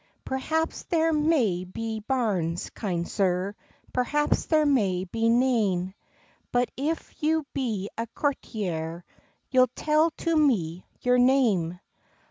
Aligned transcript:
"Perhaps 0.25 0.85
there 0.85 1.13
may 1.13 1.63
be 1.63 1.99
bairns, 1.99 2.71
kind 2.71 3.07
sir, 3.07 3.53
Perhaps 3.93 4.45
there 4.47 4.65
may 4.65 5.03
be 5.03 5.29
nane; 5.29 5.93
But 6.51 6.71
if 6.75 7.13
you 7.21 7.45
be 7.53 7.87
a 7.99 8.07
courtier, 8.07 9.03
You'll 9.51 9.69
tell 9.75 10.09
to 10.17 10.35
me 10.35 10.87
your 11.01 11.19
name." 11.19 11.79